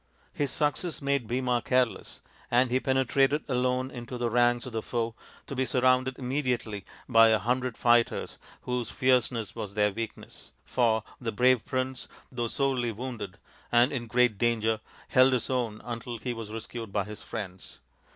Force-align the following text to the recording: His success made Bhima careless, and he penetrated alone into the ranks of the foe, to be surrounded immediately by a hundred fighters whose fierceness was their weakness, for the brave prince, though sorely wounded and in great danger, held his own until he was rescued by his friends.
His 0.33 0.49
success 0.49 0.99
made 0.99 1.27
Bhima 1.27 1.61
careless, 1.63 2.21
and 2.49 2.71
he 2.71 2.79
penetrated 2.79 3.43
alone 3.47 3.91
into 3.91 4.17
the 4.17 4.31
ranks 4.31 4.65
of 4.65 4.73
the 4.73 4.81
foe, 4.81 5.13
to 5.45 5.55
be 5.55 5.63
surrounded 5.63 6.17
immediately 6.17 6.85
by 7.07 7.27
a 7.27 7.37
hundred 7.37 7.77
fighters 7.77 8.39
whose 8.63 8.89
fierceness 8.89 9.55
was 9.55 9.75
their 9.75 9.93
weakness, 9.93 10.53
for 10.65 11.03
the 11.19 11.31
brave 11.31 11.63
prince, 11.65 12.07
though 12.31 12.47
sorely 12.47 12.91
wounded 12.91 13.37
and 13.71 13.91
in 13.91 14.07
great 14.07 14.39
danger, 14.39 14.79
held 15.09 15.33
his 15.33 15.51
own 15.51 15.79
until 15.83 16.17
he 16.17 16.33
was 16.33 16.51
rescued 16.51 16.91
by 16.91 17.03
his 17.03 17.21
friends. 17.21 17.77